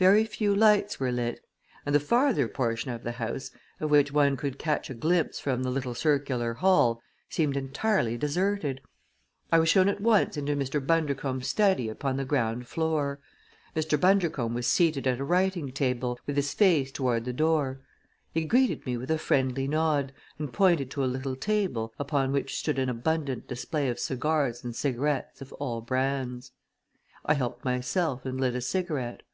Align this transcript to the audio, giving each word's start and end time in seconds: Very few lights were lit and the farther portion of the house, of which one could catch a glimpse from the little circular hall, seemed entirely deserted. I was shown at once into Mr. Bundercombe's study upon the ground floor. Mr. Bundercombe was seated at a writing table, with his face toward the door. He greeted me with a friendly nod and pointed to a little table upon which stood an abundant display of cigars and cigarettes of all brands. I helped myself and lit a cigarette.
Very 0.00 0.24
few 0.24 0.54
lights 0.56 0.98
were 0.98 1.12
lit 1.12 1.44
and 1.84 1.94
the 1.94 2.00
farther 2.00 2.48
portion 2.48 2.90
of 2.90 3.02
the 3.02 3.12
house, 3.12 3.50
of 3.80 3.90
which 3.90 4.10
one 4.10 4.34
could 4.34 4.58
catch 4.58 4.88
a 4.88 4.94
glimpse 4.94 5.38
from 5.38 5.62
the 5.62 5.68
little 5.68 5.94
circular 5.94 6.54
hall, 6.54 7.02
seemed 7.28 7.54
entirely 7.54 8.16
deserted. 8.16 8.80
I 9.52 9.58
was 9.58 9.68
shown 9.68 9.90
at 9.90 10.00
once 10.00 10.38
into 10.38 10.56
Mr. 10.56 10.80
Bundercombe's 10.80 11.48
study 11.48 11.90
upon 11.90 12.16
the 12.16 12.24
ground 12.24 12.66
floor. 12.66 13.20
Mr. 13.76 14.00
Bundercombe 14.00 14.54
was 14.54 14.66
seated 14.66 15.06
at 15.06 15.20
a 15.20 15.24
writing 15.24 15.70
table, 15.70 16.18
with 16.26 16.36
his 16.36 16.54
face 16.54 16.90
toward 16.90 17.26
the 17.26 17.34
door. 17.34 17.82
He 18.32 18.46
greeted 18.46 18.86
me 18.86 18.96
with 18.96 19.10
a 19.10 19.18
friendly 19.18 19.68
nod 19.68 20.14
and 20.38 20.50
pointed 20.50 20.90
to 20.92 21.04
a 21.04 21.04
little 21.04 21.36
table 21.36 21.92
upon 21.98 22.32
which 22.32 22.58
stood 22.58 22.78
an 22.78 22.88
abundant 22.88 23.46
display 23.48 23.90
of 23.90 23.98
cigars 23.98 24.64
and 24.64 24.74
cigarettes 24.74 25.42
of 25.42 25.52
all 25.58 25.82
brands. 25.82 26.52
I 27.26 27.34
helped 27.34 27.66
myself 27.66 28.24
and 28.24 28.40
lit 28.40 28.54
a 28.54 28.62
cigarette. 28.62 29.24